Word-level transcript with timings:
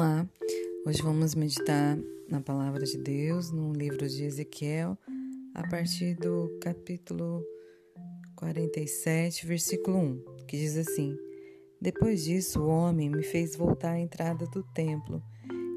Olá, 0.00 0.26
hoje 0.86 1.02
vamos 1.02 1.34
meditar 1.34 1.98
na 2.26 2.40
palavra 2.40 2.86
de 2.86 2.96
Deus 2.96 3.52
no 3.52 3.70
livro 3.70 4.08
de 4.08 4.24
Ezequiel, 4.24 4.96
a 5.54 5.68
partir 5.68 6.14
do 6.14 6.58
capítulo 6.58 7.44
47, 8.34 9.46
versículo 9.46 9.98
1, 9.98 10.24
que 10.48 10.56
diz 10.56 10.74
assim: 10.78 11.14
Depois 11.78 12.24
disso, 12.24 12.62
o 12.62 12.68
homem 12.68 13.10
me 13.10 13.22
fez 13.22 13.54
voltar 13.54 13.90
à 13.90 14.00
entrada 14.00 14.46
do 14.46 14.62
templo, 14.72 15.22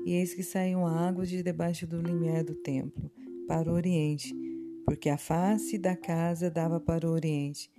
e 0.05 0.13
eis 0.13 0.33
que 0.33 0.41
saíam 0.41 0.87
águas 0.87 1.27
de 1.27 1.43
debaixo 1.43 1.85
do 1.85 2.01
limiar 2.01 2.45
do 2.45 2.55
templo, 2.55 3.11
para 3.45 3.69
o 3.69 3.75
oriente, 3.75 4.33
porque 4.85 5.09
a 5.09 5.17
face 5.17 5.77
da 5.77 5.97
casa 5.97 6.49
dava 6.49 6.79
para 6.79 7.05
o 7.05 7.11
oriente, 7.11 7.69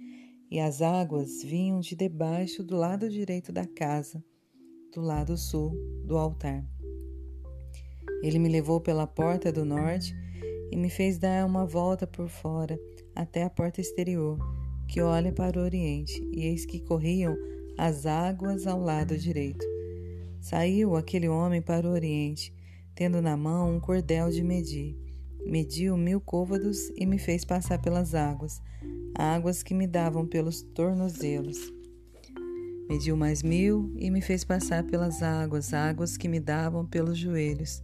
e 0.50 0.60
as 0.60 0.82
águas 0.82 1.42
vinham 1.42 1.80
de 1.80 1.96
debaixo 1.96 2.62
do 2.62 2.76
lado 2.76 3.08
direito 3.08 3.50
da 3.50 3.64
casa 3.64 4.22
do 4.94 5.00
lado 5.00 5.36
sul 5.36 5.76
do 6.04 6.16
altar. 6.16 6.64
Ele 8.22 8.38
me 8.38 8.48
levou 8.48 8.80
pela 8.80 9.06
porta 9.06 9.50
do 9.50 9.64
norte 9.64 10.14
e 10.70 10.76
me 10.76 10.88
fez 10.88 11.18
dar 11.18 11.44
uma 11.44 11.66
volta 11.66 12.06
por 12.06 12.28
fora 12.28 12.78
até 13.14 13.42
a 13.42 13.50
porta 13.50 13.80
exterior, 13.80 14.38
que 14.88 15.00
olha 15.00 15.32
para 15.32 15.58
o 15.58 15.62
oriente, 15.62 16.22
e 16.32 16.44
eis 16.44 16.64
que 16.64 16.80
corriam 16.80 17.36
as 17.76 18.06
águas 18.06 18.66
ao 18.66 18.80
lado 18.80 19.18
direito. 19.18 19.66
Saiu 20.40 20.94
aquele 20.94 21.28
homem 21.28 21.60
para 21.60 21.88
o 21.88 21.92
oriente, 21.92 22.54
tendo 22.94 23.20
na 23.20 23.36
mão 23.36 23.74
um 23.74 23.80
cordel 23.80 24.30
de 24.30 24.42
medir. 24.42 24.96
Mediu 25.44 25.96
mil 25.96 26.20
côvados 26.20 26.90
e 26.96 27.04
me 27.04 27.18
fez 27.18 27.44
passar 27.44 27.80
pelas 27.80 28.14
águas, 28.14 28.62
águas 29.14 29.62
que 29.62 29.74
me 29.74 29.86
davam 29.86 30.26
pelos 30.26 30.62
tornozelos. 30.62 31.73
Mediu 32.88 33.16
mais 33.16 33.42
mil 33.42 33.90
e 33.96 34.10
me 34.10 34.20
fez 34.20 34.44
passar 34.44 34.84
pelas 34.84 35.22
águas, 35.22 35.72
águas 35.72 36.18
que 36.18 36.28
me 36.28 36.38
davam 36.38 36.84
pelos 36.84 37.16
joelhos. 37.16 37.82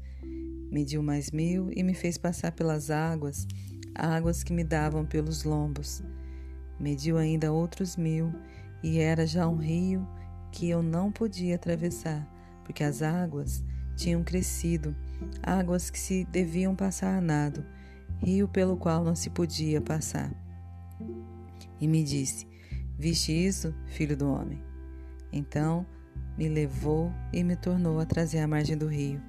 Mediu 0.71 1.03
mais 1.03 1.31
mil 1.31 1.71
e 1.75 1.83
me 1.83 1.95
fez 1.95 2.19
passar 2.19 2.53
pelas 2.53 2.91
águas, 2.91 3.49
águas 3.95 4.43
que 4.43 4.53
me 4.53 4.63
davam 4.63 5.07
pelos 5.07 5.43
lombos. 5.43 6.03
Mediu 6.79 7.17
ainda 7.17 7.51
outros 7.51 7.97
mil, 7.97 8.31
e 8.83 8.99
era 8.99 9.27
já 9.27 9.49
um 9.49 9.57
rio 9.57 10.07
que 10.53 10.69
eu 10.69 10.83
não 10.83 11.11
podia 11.11 11.55
atravessar, 11.55 12.29
porque 12.63 12.85
as 12.85 13.01
águas 13.01 13.65
tinham 13.97 14.23
crescido, 14.23 14.95
águas 15.43 15.89
que 15.89 15.99
se 15.99 16.25
deviam 16.27 16.77
passar 16.77 17.17
a 17.17 17.21
nado, 17.23 17.65
rio 18.19 18.47
pelo 18.47 18.77
qual 18.77 19.03
não 19.03 19.15
se 19.15 19.31
podia 19.31 19.81
passar. 19.81 20.31
E 21.81 21.89
me 21.89 22.05
disse: 22.05 22.47
Viste 22.99 23.33
isso, 23.33 23.75
filho 23.87 24.15
do 24.15 24.31
homem? 24.31 24.70
Então 25.33 25.87
me 26.37 26.49
levou 26.49 27.13
e 27.33 27.45
me 27.45 27.57
tornou 27.57 28.01
a 28.01 28.07
trazer 28.07 28.39
à 28.39 28.49
margem 28.49 28.77
do 28.77 28.87
rio. 28.87 29.21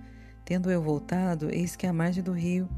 Tendo 0.45 0.71
eu 0.71 0.81
voltado, 0.81 1.49
eis 1.53 1.75
que 1.75 1.85
à 1.85 1.93
margem 1.93 2.23
do 2.23 2.31
rio 2.31 2.69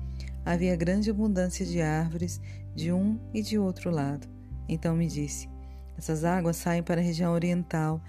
havia 0.46 0.76
grande 0.76 1.10
abundância 1.10 1.66
de 1.66 1.82
árvores 1.82 2.42
de 2.76 2.92
um 2.92 3.20
e 3.34 3.42
de 3.42 3.58
outro 3.58 3.90
lado. 3.90 4.28
Então 4.68 4.96
me 4.96 5.08
disse: 5.08 5.50
Essas 5.98 6.24
águas 6.24 6.58
saem 6.58 6.84
para 6.84 7.02
a 7.02 7.04
região 7.04 7.34
oriental 7.34 8.02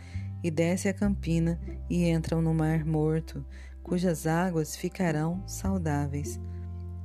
e 0.43 0.51
descem 0.51 0.91
a 0.91 0.95
campina 0.95 1.59
e 1.89 2.09
entram 2.09 2.43
no 2.43 2.53
mar 2.53 2.85
morto, 2.85 3.45
cujas 3.83 4.27
águas 4.27 4.77
ficarão 4.77 5.43
saudáveis. 5.47 6.41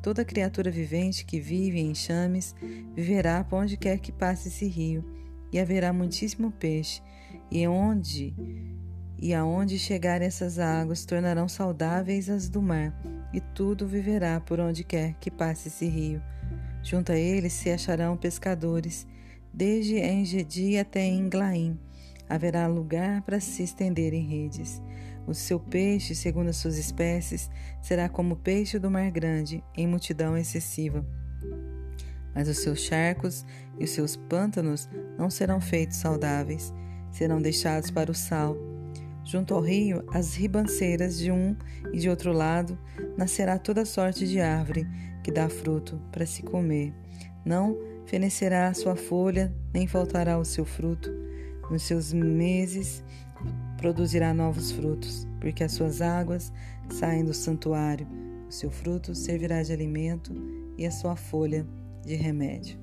Toda 0.02 0.26
criatura 0.26 0.72
vivente 0.72 1.26
que 1.26 1.40
vive 1.40 1.80
em 1.80 1.94
chames 1.94 2.56
viverá 2.96 3.44
por 3.44 3.58
onde 3.58 3.76
quer 3.76 4.00
que 4.00 4.12
passe 4.12 4.48
esse 4.48 4.66
rio, 4.66 5.04
e 5.52 5.59
haverá 5.59 5.92
muitíssimo 5.92 6.52
peixe, 6.52 7.02
e 7.52 7.67
onde 7.67 8.33
e 9.22 9.33
aonde 9.33 9.78
chegarem 9.78 10.28
essas 10.28 10.59
águas 10.59 11.03
tornarão 11.03 11.50
saudáveis 11.50 12.29
as 12.29 12.47
do 12.47 12.62
mar, 12.62 12.94
e 13.34 13.41
tudo 13.41 13.85
viverá 13.85 14.40
por 14.40 14.62
onde 14.62 14.84
quer 14.84 15.13
que 15.19 15.29
passe 15.29 15.68
esse 15.68 15.88
rio. 15.88 16.22
Junto 16.81 17.12
a 17.12 17.18
ele 17.18 17.50
se 17.50 17.69
acharão 17.69 18.16
pescadores, 18.16 19.06
desde 19.53 19.97
Engedi 20.00 20.78
até 20.78 21.06
Englaim. 21.06 21.78
Haverá 22.29 22.68
lugar 22.68 23.22
para 23.24 23.40
se 23.40 23.63
estender 23.63 24.13
em 24.13 24.25
redes. 24.25 24.81
O 25.28 25.34
seu 25.34 25.59
peixe, 25.59 26.16
segundo 26.16 26.50
as 26.50 26.57
suas 26.57 26.78
espécies, 26.78 27.50
será 27.81 28.07
como 28.07 28.35
o 28.35 28.38
peixe 28.38 28.79
do 28.79 28.90
mar 28.90 29.12
grande, 29.12 29.63
em 29.75 29.88
multidão 29.88 30.38
excessiva. 30.38 31.06
Mas 32.39 32.47
os 32.47 32.59
seus 32.59 32.79
charcos 32.79 33.45
e 33.77 33.83
os 33.83 33.89
seus 33.89 34.16
pântanos 34.16 34.88
não 35.17 35.29
serão 35.29 35.59
feitos 35.59 35.97
saudáveis 35.97 36.73
serão 37.11 37.41
deixados 37.41 37.91
para 37.91 38.09
o 38.09 38.16
sal. 38.16 38.55
Junto 39.25 39.53
ao 39.53 39.59
rio, 39.59 40.05
as 40.13 40.35
ribanceiras 40.35 41.19
de 41.19 41.33
um 41.33 41.53
e 41.91 42.00
de 42.00 42.09
outro 42.09 42.31
lado, 42.31 42.79
nascerá 43.17 43.59
toda 43.59 43.83
sorte 43.83 44.25
de 44.25 44.39
árvore 44.39 44.88
que 45.22 45.33
dá 45.33 45.50
fruto 45.50 46.01
para 46.13 46.25
se 46.25 46.41
comer. 46.41 46.94
Não 47.44 47.77
fenecerá 48.05 48.69
a 48.69 48.73
sua 48.73 48.95
folha, 48.95 49.53
nem 49.73 49.85
faltará 49.85 50.39
o 50.39 50.45
seu 50.45 50.63
fruto. 50.63 51.11
Nos 51.69 51.83
seus 51.83 52.13
meses 52.13 53.03
produzirá 53.75 54.33
novos 54.33 54.71
frutos, 54.71 55.27
porque 55.41 55.61
as 55.61 55.73
suas 55.73 56.01
águas 56.01 56.53
saem 56.89 57.25
do 57.25 57.33
santuário. 57.33 58.07
O 58.47 58.51
seu 58.51 58.71
fruto 58.71 59.13
servirá 59.13 59.61
de 59.61 59.73
alimento 59.73 60.33
e 60.77 60.85
a 60.85 60.91
sua 60.91 61.17
folha 61.17 61.67
de 62.06 62.16
remédio. 62.16 62.80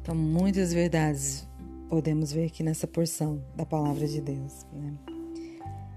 Então, 0.00 0.14
muitas 0.14 0.72
verdades 0.72 1.46
podemos 1.88 2.32
ver 2.32 2.46
aqui 2.46 2.62
nessa 2.62 2.86
porção 2.86 3.42
da 3.56 3.64
palavra 3.64 4.06
de 4.06 4.20
Deus, 4.20 4.66
né? 4.72 4.94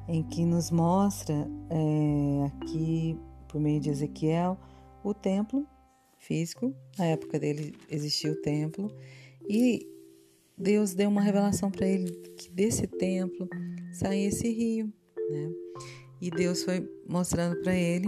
em 0.08 0.24
que 0.24 0.46
nos 0.46 0.72
mostra 0.72 1.48
é, 1.70 2.46
aqui, 2.48 3.18
por 3.48 3.60
meio 3.62 3.80
de 3.80 3.90
Ezequiel, 3.90 4.58
o 5.04 5.14
templo 5.14 5.66
físico. 6.18 6.74
Na 6.98 7.06
época 7.06 7.40
dele 7.40 7.74
existia 7.90 8.32
o 8.32 8.42
templo 8.42 8.94
e 9.48 9.88
Deus 10.58 10.94
deu 10.94 11.10
uma 11.10 11.22
revelação 11.22 11.72
para 11.72 11.88
ele 11.88 12.12
que 12.38 12.50
desse 12.52 12.88
templo 12.88 13.48
saía 13.94 14.28
esse 14.28 14.50
rio, 14.52 14.94
né? 15.30 15.52
E 16.22 16.30
Deus 16.30 16.64
foi 16.64 16.88
mostrando 17.08 17.60
para 17.62 17.74
ele 17.74 18.08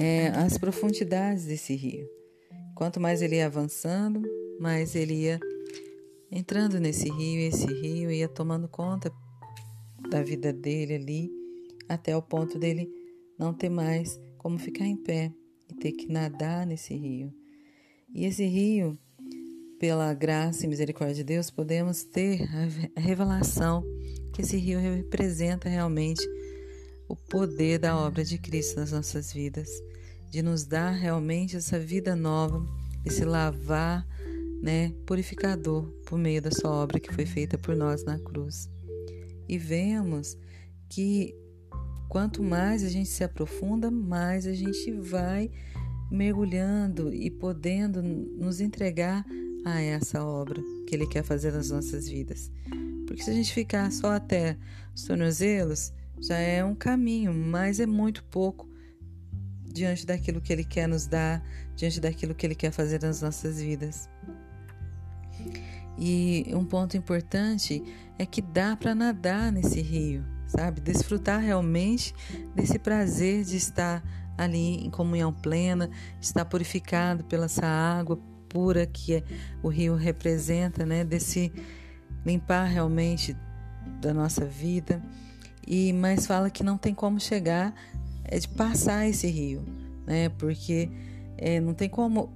é, 0.00 0.28
as 0.28 0.56
profundidades 0.56 1.44
desse 1.44 1.74
rio. 1.76 2.08
Quanto 2.74 2.98
mais 2.98 3.20
ele 3.20 3.36
ia 3.36 3.44
avançando, 3.44 4.22
mais 4.58 4.94
ele 4.94 5.12
ia 5.12 5.38
entrando 6.32 6.80
nesse 6.80 7.10
rio, 7.10 7.40
esse 7.40 7.66
rio 7.66 8.10
ia 8.10 8.26
tomando 8.26 8.66
conta 8.66 9.12
da 10.08 10.22
vida 10.22 10.54
dele 10.54 10.94
ali, 10.94 11.30
até 11.86 12.16
o 12.16 12.22
ponto 12.22 12.58
dele 12.58 12.88
não 13.38 13.52
ter 13.52 13.68
mais 13.68 14.18
como 14.38 14.58
ficar 14.58 14.86
em 14.86 14.96
pé 14.96 15.34
e 15.68 15.74
ter 15.74 15.92
que 15.92 16.10
nadar 16.10 16.66
nesse 16.66 16.94
rio. 16.94 17.30
E 18.14 18.24
esse 18.24 18.46
rio, 18.46 18.98
pela 19.78 20.14
graça 20.14 20.64
e 20.64 20.68
misericórdia 20.68 21.16
de 21.16 21.24
Deus, 21.24 21.50
podemos 21.50 22.04
ter 22.04 22.48
a 22.96 23.00
revelação 23.00 23.84
que 24.32 24.40
esse 24.40 24.56
rio 24.56 24.80
representa 24.80 25.68
realmente 25.68 26.26
o 27.06 27.16
poder 27.16 27.78
da 27.78 27.98
obra 27.98 28.24
de 28.24 28.38
Cristo 28.38 28.78
nas 28.78 28.92
nossas 28.92 29.32
vidas, 29.32 29.68
de 30.30 30.42
nos 30.42 30.64
dar 30.64 30.92
realmente 30.92 31.56
essa 31.56 31.78
vida 31.78 32.14
nova, 32.14 32.64
esse 33.04 33.24
lavar 33.24 34.06
né, 34.62 34.92
purificador 35.04 35.84
por 36.06 36.18
meio 36.18 36.40
da 36.40 36.50
sua 36.50 36.70
obra 36.70 37.00
que 37.00 37.12
foi 37.12 37.26
feita 37.26 37.58
por 37.58 37.74
nós 37.74 38.04
na 38.04 38.18
cruz. 38.18 38.70
E 39.48 39.58
vemos 39.58 40.38
que 40.88 41.34
quanto 42.08 42.42
mais 42.42 42.84
a 42.84 42.88
gente 42.88 43.08
se 43.08 43.24
aprofunda, 43.24 43.90
mais 43.90 44.46
a 44.46 44.52
gente 44.52 44.92
vai 44.92 45.50
mergulhando 46.10 47.12
e 47.12 47.30
podendo 47.30 48.00
nos 48.02 48.60
entregar 48.60 49.24
a 49.64 49.80
essa 49.80 50.24
obra 50.24 50.62
que 50.86 50.94
Ele 50.94 51.06
quer 51.06 51.24
fazer 51.24 51.52
nas 51.52 51.70
nossas 51.70 52.08
vidas. 52.08 52.50
Porque 53.06 53.22
se 53.24 53.30
a 53.30 53.34
gente 53.34 53.52
ficar 53.52 53.90
só 53.90 54.12
até 54.12 54.56
os 54.94 55.02
tornozelos, 55.02 55.92
já 56.20 56.38
é 56.38 56.64
um 56.64 56.74
caminho, 56.74 57.32
mas 57.34 57.80
é 57.80 57.86
muito 57.86 58.22
pouco 58.24 58.69
diante 59.72 60.06
daquilo 60.06 60.40
que 60.40 60.52
Ele 60.52 60.64
quer 60.64 60.86
nos 60.86 61.06
dar, 61.06 61.42
diante 61.76 62.00
daquilo 62.00 62.34
que 62.34 62.46
Ele 62.46 62.54
quer 62.54 62.70
fazer 62.70 63.00
nas 63.02 63.22
nossas 63.22 63.60
vidas. 63.60 64.08
E 65.98 66.46
um 66.54 66.64
ponto 66.64 66.96
importante 66.96 67.82
é 68.18 68.24
que 68.24 68.40
dá 68.40 68.76
para 68.76 68.94
nadar 68.94 69.52
nesse 69.52 69.80
rio, 69.80 70.24
sabe? 70.46 70.80
Desfrutar 70.80 71.40
realmente 71.40 72.14
desse 72.54 72.78
prazer 72.78 73.44
de 73.44 73.56
estar 73.56 74.02
ali 74.36 74.84
em 74.84 74.90
comunhão 74.90 75.32
plena, 75.32 75.90
estar 76.20 76.44
purificado 76.46 77.24
pela 77.24 77.44
essa 77.44 77.66
água 77.66 78.18
pura 78.48 78.86
que 78.86 79.16
é, 79.16 79.24
o 79.62 79.68
rio 79.68 79.94
representa, 79.94 80.84
né? 80.84 81.04
Desse 81.04 81.52
limpar 82.24 82.64
realmente 82.64 83.36
da 84.00 84.12
nossa 84.12 84.44
vida. 84.46 85.02
E 85.66 85.92
mas 85.92 86.26
fala 86.26 86.50
que 86.50 86.64
não 86.64 86.76
tem 86.76 86.94
como 86.94 87.20
chegar 87.20 87.74
é 88.24 88.38
de 88.38 88.48
passar 88.48 89.08
esse 89.08 89.26
rio, 89.26 89.64
né? 90.06 90.28
Porque 90.30 90.90
é, 91.36 91.60
não 91.60 91.74
tem 91.74 91.88
como 91.88 92.32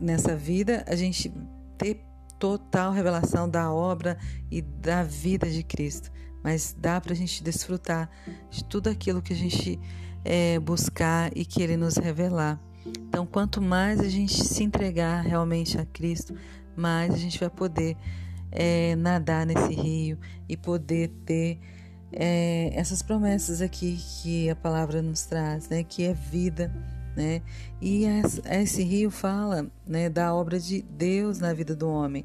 nessa 0.00 0.36
vida 0.36 0.84
a 0.86 0.96
gente 0.96 1.32
ter 1.76 2.00
total 2.38 2.92
revelação 2.92 3.48
da 3.48 3.72
obra 3.72 4.16
e 4.50 4.62
da 4.62 5.02
vida 5.02 5.50
de 5.50 5.62
Cristo. 5.62 6.10
mas 6.42 6.74
dá 6.78 7.00
para 7.00 7.12
a 7.12 7.16
gente 7.16 7.42
desfrutar 7.42 8.08
de 8.48 8.62
tudo 8.64 8.88
aquilo 8.88 9.20
que 9.20 9.32
a 9.32 9.36
gente 9.36 9.78
é, 10.24 10.58
buscar 10.60 11.36
e 11.36 11.44
que 11.44 11.60
Ele 11.62 11.76
nos 11.76 11.96
revelar. 11.96 12.60
Então, 12.86 13.26
quanto 13.26 13.60
mais 13.60 14.00
a 14.00 14.08
gente 14.08 14.44
se 14.44 14.62
entregar 14.62 15.22
realmente 15.22 15.78
a 15.78 15.84
Cristo, 15.84 16.34
mais 16.76 17.12
a 17.12 17.16
gente 17.16 17.38
vai 17.38 17.50
poder 17.50 17.96
é, 18.50 18.94
nadar 18.96 19.44
nesse 19.44 19.74
rio 19.74 20.18
e 20.48 20.56
poder 20.56 21.08
ter 21.26 21.58
é, 22.12 22.70
essas 22.74 23.02
promessas 23.02 23.60
aqui 23.60 23.98
que 24.22 24.48
a 24.48 24.56
palavra 24.56 25.02
nos 25.02 25.24
traz, 25.24 25.68
né? 25.68 25.82
Que 25.82 26.04
é 26.04 26.14
vida, 26.14 26.72
né? 27.16 27.42
E 27.80 28.04
esse 28.50 28.82
rio 28.82 29.10
fala, 29.10 29.66
né, 29.86 30.08
da 30.08 30.34
obra 30.34 30.58
de 30.58 30.82
Deus 30.82 31.38
na 31.38 31.52
vida 31.52 31.74
do 31.74 31.88
homem 31.88 32.24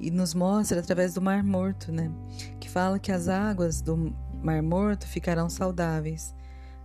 e 0.00 0.10
nos 0.10 0.34
mostra 0.34 0.80
através 0.80 1.14
do 1.14 1.20
Mar 1.20 1.44
Morto, 1.44 1.92
né? 1.92 2.10
Que 2.58 2.68
fala 2.68 2.98
que 2.98 3.12
as 3.12 3.28
águas 3.28 3.80
do 3.80 4.14
Mar 4.42 4.62
Morto 4.62 5.06
ficarão 5.06 5.48
saudáveis. 5.48 6.34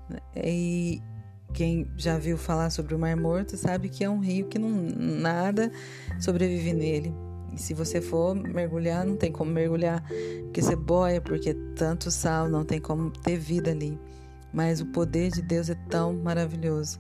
Né? 0.10 0.20
E 0.36 1.02
quem 1.54 1.90
já 1.98 2.18
viu 2.18 2.38
falar 2.38 2.70
sobre 2.70 2.94
o 2.94 3.00
Mar 3.00 3.16
Morto 3.16 3.58
sabe 3.58 3.90
que 3.90 4.04
é 4.04 4.10
um 4.10 4.20
rio 4.20 4.48
que 4.48 4.60
não 4.60 4.70
nada 4.70 5.72
sobrevive 6.20 6.74
nele. 6.74 7.25
E 7.56 7.60
se 7.60 7.74
você 7.74 8.02
for 8.02 8.36
mergulhar, 8.36 9.06
não 9.06 9.16
tem 9.16 9.32
como 9.32 9.50
mergulhar, 9.50 10.04
porque 10.44 10.62
você 10.62 10.76
boia, 10.76 11.22
porque 11.22 11.54
tanto 11.76 12.12
sal, 12.12 12.50
não 12.50 12.66
tem 12.66 12.82
como 12.82 13.10
ter 13.12 13.38
vida 13.38 13.72
ali. 13.72 13.98
Mas 14.54 14.82
o 14.82 14.86
poder 14.88 15.32
de 15.32 15.42
Deus 15.42 15.70
é 15.70 15.76
tão 15.90 16.14
maravilhoso 16.14 17.00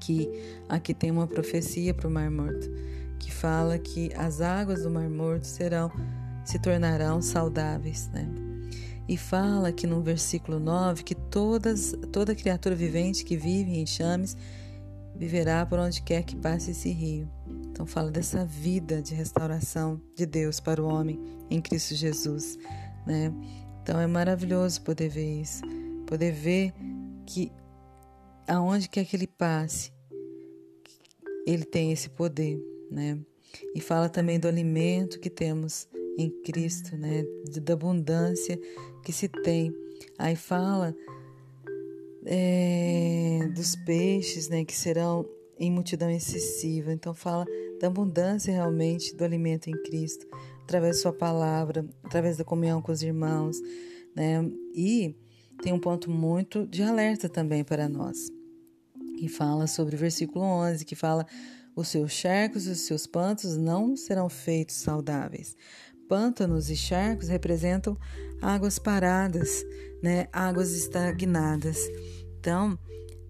que 0.00 0.30
aqui 0.68 0.94
tem 0.94 1.10
uma 1.10 1.26
profecia 1.26 1.92
para 1.92 2.08
o 2.08 2.10
Mar 2.10 2.30
Morto, 2.30 2.70
que 3.18 3.32
fala 3.32 3.78
que 3.78 4.12
as 4.14 4.40
águas 4.40 4.82
do 4.82 4.90
Mar 4.90 5.08
Morto 5.08 5.46
serão 5.46 5.90
se 6.44 6.58
tornarão 6.58 7.20
saudáveis, 7.20 8.08
né? 8.08 8.26
E 9.06 9.16
fala 9.18 9.70
que 9.72 9.86
no 9.86 10.00
versículo 10.02 10.58
9 10.58 11.02
que 11.02 11.14
todas, 11.14 11.94
toda 12.12 12.34
criatura 12.34 12.74
vivente 12.74 13.24
que 13.24 13.36
vive 13.36 13.78
em 13.78 13.86
chames 13.86 14.36
viverá 15.14 15.66
por 15.66 15.78
onde 15.78 16.00
quer 16.00 16.22
que 16.22 16.36
passe 16.36 16.70
esse 16.70 16.90
rio. 16.90 17.28
Então 17.70 17.86
fala 17.86 18.10
dessa 18.10 18.44
vida 18.44 19.00
de 19.00 19.14
restauração 19.14 20.00
de 20.14 20.26
Deus 20.26 20.60
para 20.60 20.82
o 20.82 20.86
homem 20.86 21.18
em 21.50 21.60
Cristo 21.60 21.94
Jesus, 21.94 22.58
né? 23.06 23.32
Então 23.82 24.00
é 24.00 24.06
maravilhoso 24.06 24.82
poder 24.82 25.08
ver 25.08 25.40
isso, 25.40 25.62
poder 26.06 26.32
ver 26.32 26.74
que 27.24 27.52
aonde 28.46 28.88
quer 28.88 29.04
que 29.04 29.16
ele 29.16 29.26
passe, 29.26 29.92
ele 31.46 31.64
tem 31.64 31.92
esse 31.92 32.10
poder, 32.10 32.58
né? 32.90 33.18
E 33.74 33.80
fala 33.80 34.08
também 34.08 34.38
do 34.38 34.48
alimento 34.48 35.20
que 35.20 35.30
temos 35.30 35.88
em 36.18 36.30
Cristo, 36.42 36.96
né? 36.96 37.24
Da 37.62 37.74
abundância 37.74 38.58
que 39.04 39.12
se 39.12 39.28
tem. 39.28 39.72
Aí 40.18 40.36
fala 40.36 40.94
é, 42.26 43.40
dos 43.54 43.76
peixes, 43.76 44.48
né? 44.48 44.64
Que 44.64 44.76
serão 44.76 45.26
em 45.58 45.70
multidão 45.70 46.10
excessiva. 46.10 46.92
Então 46.92 47.14
fala 47.14 47.44
da 47.80 47.88
abundância 47.88 48.52
realmente 48.52 49.14
do 49.14 49.24
alimento 49.24 49.68
em 49.68 49.82
Cristo, 49.82 50.26
através 50.62 50.96
da 50.96 51.02
sua 51.02 51.12
palavra, 51.12 51.86
através 52.02 52.36
da 52.36 52.44
comunhão 52.44 52.80
com 52.80 52.92
os 52.92 53.02
irmãos, 53.02 53.58
né? 54.14 54.40
E 54.74 55.16
tem 55.62 55.72
um 55.72 55.80
ponto 55.80 56.10
muito 56.10 56.66
de 56.66 56.82
alerta 56.82 57.28
também 57.28 57.64
para 57.64 57.88
nós, 57.88 58.28
que 59.18 59.28
fala 59.28 59.66
sobre 59.66 59.96
o 59.96 59.98
versículo 59.98 60.44
11, 60.44 60.84
que 60.84 60.94
fala 60.94 61.26
os 61.74 61.88
seus 61.88 62.12
charcos 62.12 62.66
e 62.66 62.70
os 62.70 62.80
seus 62.80 63.06
pantos 63.06 63.56
não 63.56 63.96
serão 63.96 64.28
feitos 64.28 64.76
saudáveis. 64.76 65.56
Pântanos 66.08 66.70
e 66.70 66.76
charcos 66.76 67.28
representam 67.28 67.96
águas 68.40 68.78
paradas, 68.78 69.64
né? 70.02 70.26
águas 70.32 70.72
estagnadas. 70.72 71.78
Então, 72.40 72.78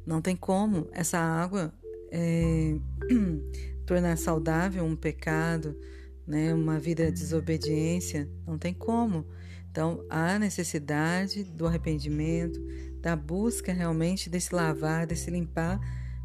não 0.07 0.23
tem 0.23 0.37
como 0.37 0.89
essa 0.93 1.19
água 1.19 1.75
é, 2.11 2.77
tornar 3.87 4.17
saudável 4.17 4.85
um 4.85 4.97
pecado, 4.97 5.79
né? 6.27 6.53
uma 6.55 6.79
vida 6.79 7.07
de 7.07 7.21
desobediência. 7.21 8.29
Não 8.47 8.59
tem 8.59 8.75
como. 8.75 9.27
Então, 9.71 10.05
há 10.09 10.39
necessidade 10.39 11.45
do 11.45 11.67
arrependimento, 11.67 12.61
da 13.01 13.15
busca 13.15 13.73
realmente 13.73 14.29
desse 14.29 14.55
lavar, 14.55 15.07
desse 15.07 15.31
limpar 15.31 15.81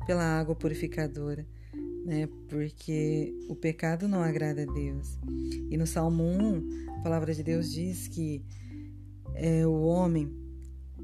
pela 0.06 0.24
água 0.24 0.56
purificadora 0.56 1.46
né? 2.06 2.28
Porque 2.50 3.34
o 3.48 3.56
pecado 3.56 4.08
não 4.08 4.22
agrada 4.22 4.64
a 4.64 4.66
Deus. 4.66 5.18
E 5.70 5.78
no 5.78 5.88
Salmo 5.88 6.24
1, 6.24 6.90
a 6.98 7.00
palavra 7.02 7.34
de 7.34 7.44
Deus 7.44 7.72
diz 7.72 8.08
que 8.08 8.44
é, 9.36 9.66
o 9.66 9.82
homem 9.84 10.32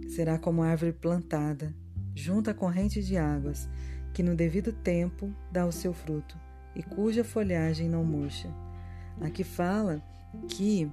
será 0.10 0.38
como 0.38 0.62
árvore 0.62 0.94
plantada 0.94 1.74
junto 2.16 2.50
à 2.50 2.54
corrente 2.54 3.02
de 3.02 3.18
águas, 3.18 3.68
que 4.20 4.24
no 4.24 4.36
devido 4.36 4.74
tempo 4.74 5.34
dá 5.50 5.66
o 5.66 5.72
seu 5.72 5.94
fruto 5.94 6.38
e 6.76 6.84
cuja 6.84 7.24
folhagem 7.24 7.88
não 7.88 8.04
murcha. 8.04 8.54
Aqui 9.22 9.46
fala 9.46 10.04
que 10.50 10.92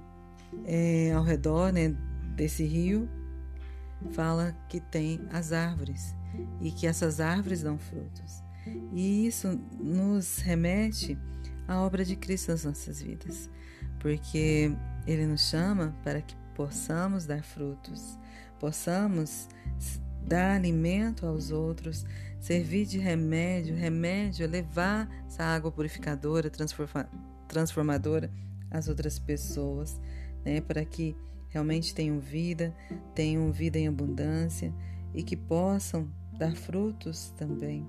é, 0.63 1.11
ao 1.11 1.25
redor 1.25 1.73
né, 1.73 1.93
desse 2.37 2.63
rio 2.63 3.09
fala 4.11 4.55
que 4.69 4.79
tem 4.79 5.19
as 5.29 5.51
árvores 5.51 6.15
e 6.61 6.71
que 6.71 6.87
essas 6.87 7.19
árvores 7.19 7.61
dão 7.61 7.77
frutos. 7.77 8.41
E 8.93 9.27
isso 9.27 9.59
nos 9.77 10.37
remete 10.37 11.17
à 11.67 11.81
obra 11.81 12.05
de 12.05 12.15
Cristo 12.15 12.51
nas 12.51 12.63
nossas 12.63 13.01
vidas, 13.01 13.49
porque 13.99 14.71
Ele 15.05 15.25
nos 15.25 15.41
chama 15.41 15.93
para 16.01 16.21
que 16.21 16.33
possamos 16.55 17.25
dar 17.25 17.43
frutos, 17.43 18.17
possamos 18.57 19.49
dar 20.27 20.55
alimento 20.55 21.25
aos 21.25 21.51
outros, 21.51 22.05
servir 22.39 22.85
de 22.85 22.97
remédio, 22.97 23.75
remédio, 23.75 24.47
levar 24.47 25.09
essa 25.25 25.43
água 25.43 25.71
purificadora, 25.71 26.51
transformadora 27.47 28.29
às 28.69 28.87
outras 28.87 29.17
pessoas, 29.17 29.99
né, 30.43 30.59
para 30.59 30.83
que 30.83 31.15
realmente 31.49 31.95
tenham 31.95 32.19
vida, 32.19 32.75
tenham 33.15 33.51
vida 33.51 33.79
em 33.79 33.87
abundância 33.87 34.73
e 35.13 35.23
que 35.23 35.35
possam 35.35 36.11
dar 36.37 36.55
frutos 36.55 37.33
também. 37.37 37.87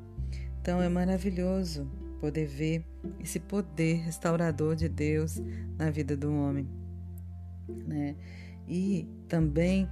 Então 0.60 0.80
é 0.80 0.88
maravilhoso 0.88 1.90
poder 2.20 2.46
ver 2.46 2.84
esse 3.20 3.40
poder 3.40 3.96
restaurador 4.02 4.76
de 4.76 4.88
Deus 4.88 5.40
na 5.76 5.90
vida 5.90 6.16
do 6.16 6.32
homem. 6.32 6.68
Né? 7.86 8.16
E 8.66 9.08
também 9.28 9.88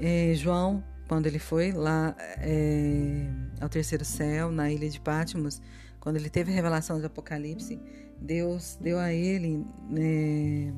é, 0.00 0.34
João, 0.34 0.82
quando 1.08 1.26
ele 1.26 1.38
foi 1.38 1.72
lá 1.72 2.14
é, 2.38 3.26
ao 3.60 3.68
terceiro 3.68 4.04
céu, 4.04 4.52
na 4.52 4.70
ilha 4.70 4.88
de 4.88 5.00
Patmos, 5.00 5.60
quando 5.98 6.16
ele 6.16 6.28
teve 6.28 6.52
a 6.52 6.54
revelação 6.54 7.00
do 7.00 7.06
Apocalipse, 7.06 7.80
Deus 8.20 8.76
deu 8.80 8.98
a 8.98 9.12
ele, 9.12 9.64
né, 9.88 10.72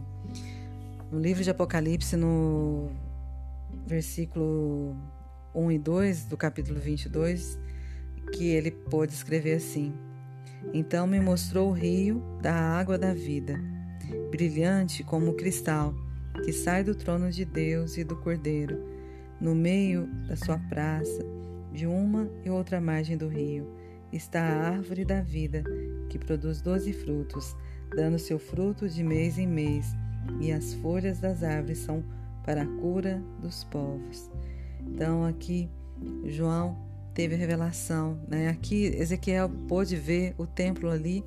no 1.10 1.18
livro 1.18 1.42
de 1.42 1.50
Apocalipse, 1.50 2.16
no 2.16 2.90
versículo 3.86 4.96
1 5.54 5.72
e 5.72 5.78
2 5.78 6.26
do 6.26 6.36
capítulo 6.36 6.78
22, 6.78 7.58
que 8.32 8.48
ele 8.48 8.70
pôde 8.70 9.12
escrever 9.12 9.56
assim: 9.56 9.92
Então 10.72 11.06
me 11.08 11.18
mostrou 11.18 11.70
o 11.70 11.72
rio 11.72 12.22
da 12.40 12.54
água 12.54 12.96
da 12.96 13.12
vida, 13.12 13.60
brilhante 14.30 15.02
como 15.02 15.34
cristal, 15.34 15.92
que 16.44 16.52
sai 16.52 16.84
do 16.84 16.94
trono 16.94 17.30
de 17.32 17.44
Deus 17.44 17.96
e 17.96 18.04
do 18.04 18.16
Cordeiro, 18.16 18.89
no 19.40 19.54
meio 19.54 20.06
da 20.28 20.36
sua 20.36 20.58
praça, 20.58 21.24
de 21.72 21.86
uma 21.86 22.28
e 22.44 22.50
outra 22.50 22.80
margem 22.80 23.16
do 23.16 23.28
rio, 23.28 23.66
está 24.12 24.40
a 24.40 24.68
árvore 24.70 25.04
da 25.04 25.20
vida, 25.20 25.62
que 26.08 26.18
produz 26.18 26.60
doze 26.60 26.92
frutos, 26.92 27.56
dando 27.94 28.18
seu 28.18 28.38
fruto 28.38 28.88
de 28.88 29.02
mês 29.02 29.38
em 29.38 29.46
mês, 29.46 29.94
e 30.40 30.52
as 30.52 30.74
folhas 30.74 31.18
das 31.18 31.42
árvores 31.42 31.78
são 31.78 32.04
para 32.44 32.62
a 32.62 32.66
cura 32.66 33.22
dos 33.40 33.64
povos. 33.64 34.30
Então 34.86 35.24
aqui 35.24 35.68
João 36.24 36.76
teve 37.14 37.34
a 37.34 37.38
revelação. 37.38 38.18
Né? 38.28 38.48
Aqui 38.48 38.86
Ezequiel 38.86 39.48
pôde 39.68 39.96
ver 39.96 40.34
o 40.38 40.46
templo 40.46 40.90
ali 40.90 41.24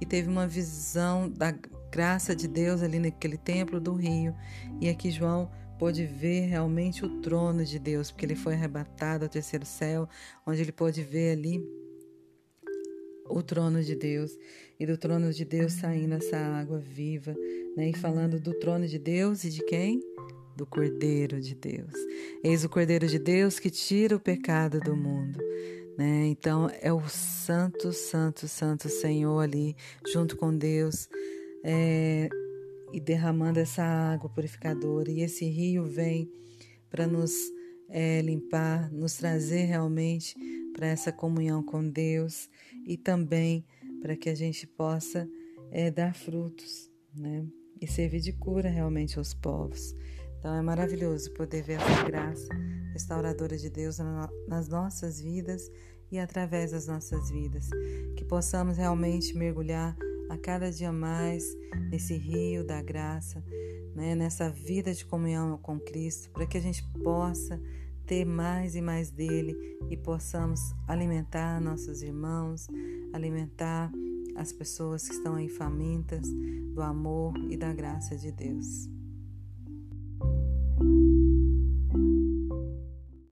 e 0.00 0.06
teve 0.06 0.28
uma 0.28 0.46
visão 0.46 1.28
da 1.28 1.54
graça 1.90 2.34
de 2.34 2.48
Deus 2.48 2.82
ali 2.82 2.98
naquele 2.98 3.36
templo 3.36 3.80
do 3.80 3.94
rio. 3.94 4.34
E 4.80 4.88
aqui 4.88 5.10
João 5.10 5.50
pôde 5.84 6.06
ver 6.06 6.46
realmente 6.46 7.04
o 7.04 7.20
trono 7.20 7.62
de 7.62 7.78
Deus, 7.78 8.10
porque 8.10 8.24
ele 8.24 8.34
foi 8.34 8.54
arrebatado 8.54 9.24
ao 9.24 9.28
terceiro 9.28 9.66
céu, 9.66 10.08
onde 10.46 10.62
ele 10.62 10.72
pôde 10.72 11.02
ver 11.02 11.32
ali 11.32 11.62
o 13.28 13.42
trono 13.42 13.82
de 13.82 13.94
Deus 13.94 14.32
e 14.80 14.86
do 14.86 14.96
trono 14.96 15.30
de 15.30 15.44
Deus 15.44 15.74
saindo 15.74 16.14
essa 16.14 16.38
água 16.38 16.78
viva, 16.78 17.36
né? 17.76 17.90
E 17.90 17.92
falando 17.92 18.40
do 18.40 18.54
trono 18.54 18.88
de 18.88 18.98
Deus 18.98 19.44
e 19.44 19.50
de 19.50 19.62
quem? 19.66 20.00
do 20.56 20.64
Cordeiro 20.64 21.38
de 21.38 21.54
Deus. 21.54 21.92
Eis 22.42 22.64
o 22.64 22.68
Cordeiro 22.68 23.06
de 23.06 23.18
Deus 23.18 23.58
que 23.58 23.68
tira 23.68 24.16
o 24.16 24.20
pecado 24.20 24.80
do 24.80 24.96
mundo. 24.96 25.38
Né? 25.98 26.28
Então 26.28 26.70
é 26.80 26.92
o 26.92 27.06
Santo, 27.08 27.92
Santo, 27.92 28.48
Santo 28.48 28.88
Senhor 28.88 29.40
ali, 29.40 29.76
junto 30.06 30.36
com 30.36 30.56
Deus. 30.56 31.08
É, 31.62 32.28
e 32.94 33.00
derramando 33.00 33.58
essa 33.58 33.82
água 33.82 34.30
purificadora. 34.30 35.10
E 35.10 35.20
esse 35.20 35.44
rio 35.46 35.84
vem 35.84 36.30
para 36.88 37.08
nos 37.08 37.32
é, 37.88 38.22
limpar, 38.22 38.88
nos 38.92 39.16
trazer 39.16 39.64
realmente 39.64 40.36
para 40.72 40.86
essa 40.86 41.10
comunhão 41.10 41.60
com 41.60 41.88
Deus 41.88 42.48
e 42.86 42.96
também 42.96 43.66
para 44.00 44.16
que 44.16 44.28
a 44.28 44.34
gente 44.34 44.64
possa 44.64 45.28
é, 45.72 45.90
dar 45.90 46.14
frutos, 46.14 46.88
né? 47.12 47.44
E 47.80 47.86
servir 47.88 48.20
de 48.20 48.32
cura 48.32 48.68
realmente 48.68 49.18
aos 49.18 49.34
povos. 49.34 49.92
Então 50.38 50.54
é 50.54 50.62
maravilhoso 50.62 51.32
poder 51.34 51.64
ver 51.64 51.80
essa 51.80 52.04
graça 52.04 52.48
restauradora 52.92 53.58
de 53.58 53.68
Deus 53.68 53.98
nas 54.46 54.68
nossas 54.68 55.20
vidas 55.20 55.68
e 56.12 56.18
através 56.18 56.70
das 56.70 56.86
nossas 56.86 57.28
vidas. 57.28 57.68
Que 58.16 58.24
possamos 58.24 58.76
realmente 58.76 59.36
mergulhar 59.36 59.96
a 60.34 60.38
cada 60.38 60.70
dia 60.70 60.92
mais 60.92 61.44
nesse 61.90 62.16
rio 62.16 62.66
da 62.66 62.82
graça, 62.82 63.42
né, 63.94 64.14
nessa 64.16 64.50
vida 64.50 64.92
de 64.92 65.04
comunhão 65.06 65.56
com 65.58 65.78
Cristo, 65.78 66.28
para 66.30 66.44
que 66.44 66.58
a 66.58 66.60
gente 66.60 66.82
possa 67.02 67.60
ter 68.04 68.24
mais 68.24 68.74
e 68.74 68.82
mais 68.82 69.10
dele 69.10 69.56
e 69.88 69.96
possamos 69.96 70.60
alimentar 70.88 71.60
nossos 71.60 72.02
irmãos, 72.02 72.66
alimentar 73.12 73.92
as 74.36 74.52
pessoas 74.52 75.08
que 75.08 75.14
estão 75.14 75.36
aí 75.36 75.48
famintas 75.48 76.26
do 76.74 76.82
amor 76.82 77.34
e 77.48 77.56
da 77.56 77.72
graça 77.72 78.16
de 78.16 78.32
Deus. 78.32 78.93